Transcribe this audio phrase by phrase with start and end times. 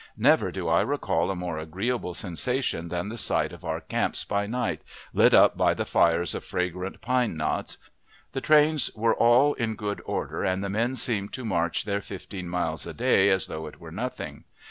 [0.17, 4.47] Never do I recall a more agreeable sensation than the sight of our camps by
[4.47, 4.81] night,
[5.13, 7.77] lit up by the fires of fragrant pine knots.
[8.31, 12.49] The trains were all in good order, and the men seemed to march their fifteen
[12.49, 14.45] miles a day as though it were nothing.